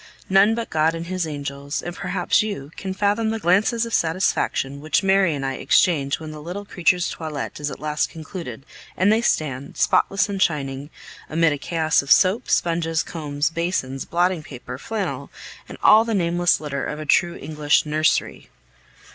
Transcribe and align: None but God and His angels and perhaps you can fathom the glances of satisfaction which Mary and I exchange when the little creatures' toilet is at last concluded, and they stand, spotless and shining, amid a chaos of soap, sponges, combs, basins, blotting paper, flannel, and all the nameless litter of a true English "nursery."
None 0.31 0.55
but 0.55 0.71
God 0.71 0.95
and 0.95 1.05
His 1.05 1.27
angels 1.27 1.83
and 1.83 1.95
perhaps 1.95 2.41
you 2.41 2.71
can 2.75 2.91
fathom 2.91 3.29
the 3.29 3.37
glances 3.37 3.85
of 3.85 3.93
satisfaction 3.93 4.81
which 4.81 5.03
Mary 5.03 5.35
and 5.35 5.45
I 5.45 5.57
exchange 5.57 6.19
when 6.19 6.31
the 6.31 6.41
little 6.41 6.65
creatures' 6.65 7.07
toilet 7.11 7.59
is 7.59 7.69
at 7.69 7.79
last 7.79 8.09
concluded, 8.09 8.65
and 8.97 9.13
they 9.13 9.21
stand, 9.21 9.77
spotless 9.77 10.27
and 10.27 10.41
shining, 10.41 10.89
amid 11.29 11.53
a 11.53 11.59
chaos 11.59 12.01
of 12.01 12.11
soap, 12.11 12.49
sponges, 12.49 13.03
combs, 13.03 13.51
basins, 13.51 14.05
blotting 14.05 14.41
paper, 14.41 14.79
flannel, 14.79 15.29
and 15.69 15.77
all 15.83 16.03
the 16.03 16.15
nameless 16.15 16.59
litter 16.59 16.83
of 16.83 16.99
a 16.99 17.05
true 17.05 17.35
English 17.35 17.85
"nursery." 17.85 18.49